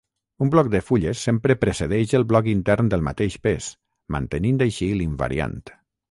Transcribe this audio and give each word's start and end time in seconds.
Un 0.43 0.49
bloc 0.53 0.69
de 0.75 0.79
fulles 0.85 1.19
sempre 1.25 1.55
precedeix 1.65 2.15
el 2.19 2.25
bloc 2.31 2.49
intern 2.53 2.89
del 2.93 3.05
mateix 3.09 3.37
pes, 3.43 3.67
mantenint 4.17 4.57
així 4.67 4.89
l'invariant. 5.03 5.55